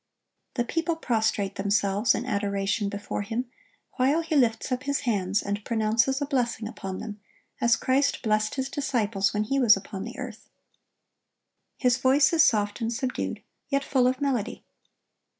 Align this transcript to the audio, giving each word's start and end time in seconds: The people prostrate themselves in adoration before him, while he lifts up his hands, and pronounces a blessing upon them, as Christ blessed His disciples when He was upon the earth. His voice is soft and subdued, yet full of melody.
The 0.55 0.63
people 0.65 0.95
prostrate 0.95 1.57
themselves 1.57 2.15
in 2.15 2.25
adoration 2.25 2.89
before 2.89 3.21
him, 3.21 3.45
while 3.97 4.21
he 4.23 4.35
lifts 4.35 4.71
up 4.71 4.81
his 4.81 5.01
hands, 5.01 5.43
and 5.43 5.63
pronounces 5.63 6.19
a 6.19 6.25
blessing 6.25 6.67
upon 6.67 6.97
them, 6.97 7.19
as 7.61 7.75
Christ 7.75 8.23
blessed 8.23 8.55
His 8.55 8.67
disciples 8.67 9.31
when 9.31 9.43
He 9.43 9.59
was 9.59 9.77
upon 9.77 10.03
the 10.03 10.17
earth. 10.17 10.49
His 11.77 11.99
voice 11.99 12.33
is 12.33 12.41
soft 12.41 12.81
and 12.81 12.91
subdued, 12.91 13.43
yet 13.69 13.83
full 13.83 14.07
of 14.07 14.19
melody. 14.19 14.63